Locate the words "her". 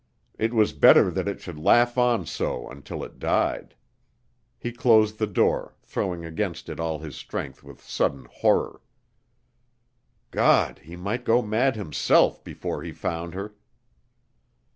13.35-13.53